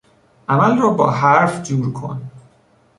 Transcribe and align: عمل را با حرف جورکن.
عمل 0.49 0.77
را 0.77 0.89
با 0.89 1.11
حرف 1.11 1.63
جورکن. 1.63 2.21